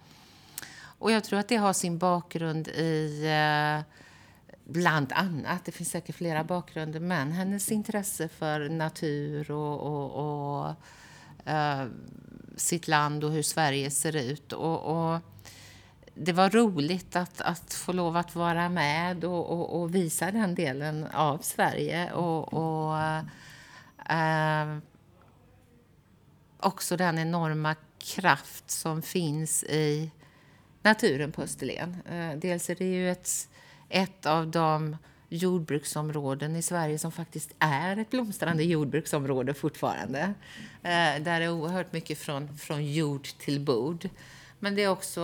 Och 0.99 1.11
jag 1.11 1.23
tror 1.23 1.39
att 1.39 1.47
det 1.47 1.55
har 1.55 1.73
sin 1.73 1.97
bakgrund 1.97 2.67
i 2.67 3.25
eh, 3.25 3.93
bland 4.65 5.11
annat, 5.13 5.65
det 5.65 5.71
finns 5.71 5.89
säkert 5.89 6.15
flera 6.15 6.43
bakgrunder, 6.43 6.99
men 6.99 7.31
hennes 7.31 7.71
intresse 7.71 8.27
för 8.27 8.69
natur 8.69 9.51
och, 9.51 9.79
och, 9.79 10.65
och 10.65 10.75
uh, 11.47 11.85
sitt 12.55 12.87
land 12.87 13.23
och 13.23 13.31
hur 13.31 13.43
Sverige 13.43 13.91
ser 13.91 14.15
ut. 14.15 14.53
Och, 14.53 14.79
och 14.79 15.19
det 16.15 16.33
var 16.33 16.49
roligt 16.49 17.15
att, 17.15 17.41
att 17.41 17.73
få 17.73 17.91
lov 17.93 18.17
att 18.17 18.35
vara 18.35 18.69
med 18.69 19.23
och, 19.23 19.49
och, 19.49 19.81
och 19.81 19.95
visa 19.95 20.31
den 20.31 20.55
delen 20.55 21.07
av 21.13 21.37
Sverige. 21.37 22.11
Och, 22.13 22.53
och 22.53 22.97
äh, 24.13 24.77
också 26.57 26.97
den 26.97 27.19
enorma 27.19 27.75
kraft 27.97 28.71
som 28.71 29.01
finns 29.01 29.63
i 29.63 30.11
naturen 30.81 31.31
på 31.31 31.41
Österlen. 31.41 31.97
Äh, 32.11 32.39
dels 32.39 32.69
är 32.69 32.75
det 32.75 32.85
ju 32.85 33.11
ett, 33.11 33.49
ett 33.89 34.25
av 34.25 34.47
de 34.47 34.97
jordbruksområden 35.29 36.55
i 36.55 36.61
Sverige 36.61 36.99
som 36.99 37.11
faktiskt 37.11 37.53
är 37.59 37.97
ett 37.97 38.09
blomstrande 38.09 38.63
jordbruksområde 38.63 39.53
fortfarande. 39.53 40.33
Äh, 40.83 41.23
där 41.23 41.41
är 41.41 41.49
oerhört 41.49 41.93
mycket 41.93 42.17
från, 42.17 42.57
från 42.57 42.93
jord 42.93 43.23
till 43.23 43.59
bord. 43.59 44.09
Men 44.63 44.75
det 44.75 44.83
är 44.83 44.89
också 44.89 45.21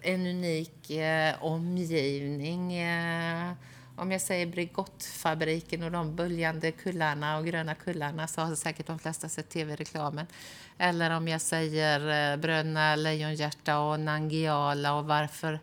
en 0.00 0.26
unik 0.26 0.90
eh, 0.90 1.44
omgivning. 1.44 2.74
Eh, 2.74 3.52
om 3.96 4.12
jag 4.12 4.20
säger 4.20 4.46
Bregottfabriken 4.46 5.82
och 5.82 5.90
de 5.90 6.16
böljande 6.16 6.72
kullarna 6.72 7.38
och 7.38 7.46
gröna 7.46 7.74
kullarna 7.74 8.26
så 8.26 8.40
har 8.40 8.54
säkert 8.54 8.86
de 8.86 8.98
flesta 8.98 9.28
sett 9.28 9.48
tv-reklamen. 9.48 10.26
Eller 10.78 11.10
om 11.16 11.28
jag 11.28 11.40
säger 11.40 12.32
eh, 12.32 12.36
Bröderna 12.36 12.96
Lejonhjärta 12.96 13.78
och 13.78 14.00
Nangiala 14.00 14.94
och 14.94 15.04
varför 15.04 15.60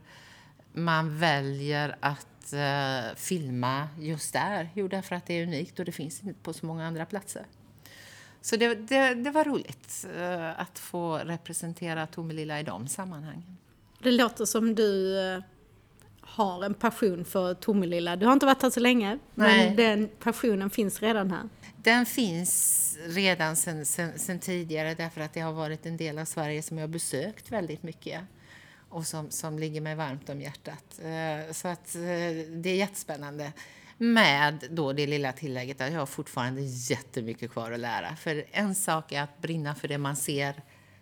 man 0.73 1.17
väljer 1.17 1.95
att 1.99 2.53
eh, 2.53 3.15
filma 3.15 3.87
just 3.99 4.33
där. 4.33 4.69
Jo, 4.73 4.87
därför 4.87 5.15
att 5.15 5.25
det 5.25 5.33
är 5.33 5.43
unikt 5.43 5.79
och 5.79 5.85
det 5.85 5.91
finns 5.91 6.23
inte 6.23 6.39
på 6.43 6.53
så 6.53 6.65
många 6.65 6.87
andra 6.87 7.05
platser. 7.05 7.45
Så 8.41 8.55
det, 8.55 8.75
det, 8.75 9.13
det 9.13 9.31
var 9.31 9.43
roligt 9.43 10.05
eh, 10.17 10.59
att 10.59 10.79
få 10.79 11.17
representera 11.17 12.07
Tomelilla 12.07 12.59
i 12.59 12.63
de 12.63 12.87
sammanhangen. 12.87 13.57
Det 14.03 14.11
låter 14.11 14.45
som 14.45 14.75
du 14.75 15.19
eh, 15.19 15.41
har 16.21 16.63
en 16.63 16.73
passion 16.73 17.25
för 17.25 17.53
Tomelilla. 17.53 18.15
Du 18.15 18.25
har 18.25 18.33
inte 18.33 18.45
varit 18.45 18.61
här 18.61 18.69
så 18.69 18.79
länge, 18.79 19.19
Nej. 19.35 19.67
men 19.67 19.75
den 19.75 20.09
passionen 20.19 20.69
finns 20.69 21.01
redan 21.01 21.31
här. 21.31 21.49
Den 21.83 22.05
finns 22.05 22.97
redan 23.05 23.55
sen, 23.55 23.85
sen, 23.85 24.19
sen, 24.19 24.39
tidigare 24.39 24.93
därför 24.93 25.21
att 25.21 25.33
det 25.33 25.39
har 25.39 25.53
varit 25.53 25.85
en 25.85 25.97
del 25.97 26.19
av 26.19 26.25
Sverige 26.25 26.61
som 26.61 26.77
jag 26.77 26.83
har 26.83 26.93
besökt 26.93 27.51
väldigt 27.51 27.83
mycket 27.83 28.21
och 28.89 29.07
som, 29.07 29.31
som 29.31 29.59
ligger 29.59 29.81
mig 29.81 29.95
varmt 29.95 30.29
om 30.29 30.41
hjärtat. 30.41 30.99
Eh, 31.03 31.53
så 31.53 31.67
att 31.67 31.93
det 31.93 32.69
är 32.69 32.75
jättespännande. 32.75 33.51
Med 34.01 34.67
då 34.71 34.93
det 34.93 35.07
lilla 35.07 35.31
tillägget 35.31 35.81
att 35.81 35.91
jag 35.91 35.99
har 35.99 36.05
fortfarande 36.05 36.61
jättemycket 36.61 37.51
kvar 37.51 37.71
att 37.71 37.79
lära. 37.79 38.15
För 38.15 38.45
en 38.51 38.75
sak 38.75 39.11
är 39.11 39.21
att 39.21 39.41
brinna 39.41 39.75
för 39.75 39.87
det 39.87 39.97
man 39.97 40.15
ser 40.15 40.55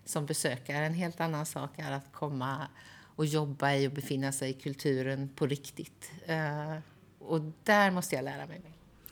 som 0.06 0.26
besökare. 0.26 0.86
En 0.86 0.94
helt 0.94 1.22
annan 1.22 1.46
sak 1.46 1.70
är 1.76 1.92
att 1.92 2.14
komma 2.14 2.68
och 3.16 3.26
jobba 3.26 3.74
i 3.74 3.88
och 3.88 3.92
befinna 3.92 4.32
sig 4.32 4.50
i 4.50 4.54
kulturen 4.54 5.30
på 5.36 5.46
riktigt. 5.46 6.12
Eh, 6.26 6.78
och 7.20 7.42
där 7.64 7.92
måste 7.92 8.16
jag 8.16 8.26
lära 8.26 8.46
mig. 8.48 8.62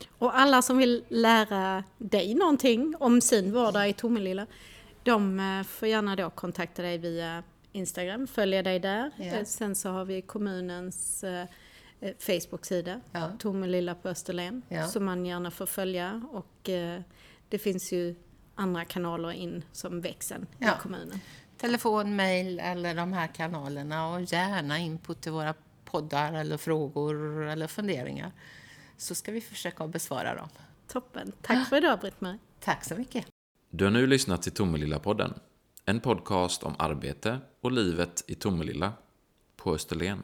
Och 0.10 0.39
alla 0.39 0.62
som 0.62 0.78
vill 0.78 1.04
lära 1.10 1.84
dig 1.98 2.34
någonting 2.34 2.95
om 3.00 3.21
sin 3.21 3.54
vardag 3.54 3.89
i 3.89 3.93
Tomelilla, 3.93 4.48
de 5.04 5.63
får 5.67 5.88
gärna 5.88 6.15
då 6.15 6.30
kontakta 6.30 6.82
dig 6.82 6.98
via 6.98 7.43
Instagram, 7.71 8.28
följa 8.28 8.63
dig 8.63 8.80
där. 8.80 9.12
Yeah. 9.19 9.45
Sen 9.45 9.76
så 9.76 9.89
har 9.89 10.06
vi 10.06 10.21
kommunens 10.21 11.24
eh, 11.24 11.41
eh, 11.41 11.48
Facebook-sida, 12.19 13.01
ja. 13.12 13.31
Tomelilla 13.39 13.95
på 13.95 14.10
Österlen, 14.10 14.62
ja. 14.69 14.88
som 14.88 15.05
man 15.05 15.25
gärna 15.25 15.51
får 15.51 15.65
följa. 15.65 16.21
Och 16.31 16.69
eh, 16.69 17.01
det 17.49 17.60
finns 17.60 17.93
ju 17.93 18.15
andra 18.55 18.86
kanaler 18.86 19.31
in 19.31 19.63
som 19.71 20.01
växeln 20.01 20.47
ja. 20.60 20.75
i 20.75 20.81
kommunen. 20.81 21.19
Telefon, 21.58 22.15
mail 22.15 22.60
eller 22.60 22.95
de 22.95 23.13
här 23.13 23.27
kanalerna 23.27 24.08
och 24.08 24.21
gärna 24.21 24.79
input 24.79 25.21
till 25.21 25.31
våra 25.31 25.53
poddar 25.86 26.34
eller 26.34 26.58
frågor 26.58 27.43
eller 27.47 27.67
funderingar. 27.67 28.31
Så 28.97 29.15
ska 29.15 29.31
vi 29.31 29.41
försöka 29.41 29.88
besvara 29.88 30.36
dem. 30.36 30.49
Toppen. 30.88 31.31
Tack 31.41 31.69
för 31.69 31.77
idag 31.77 31.99
Britt-Marie. 31.99 32.39
Tack 32.60 32.86
så 32.86 32.95
mycket. 32.95 33.25
Du 33.69 33.84
har 33.84 33.91
nu 33.91 34.08
lyssnat 34.08 34.41
till 34.41 34.51
Tomelilla-podden. 34.51 35.34
En 35.86 35.99
podcast 35.99 36.63
om 36.63 36.75
arbete 36.79 37.39
och 37.62 37.71
livet 37.71 38.23
i 38.27 38.36
Tomelilla 38.36 38.93
på 39.55 39.73
Österlen. 39.73 40.23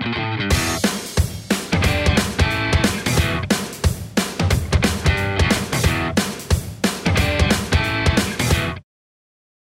Thank 0.00 0.52
you. 0.52 0.67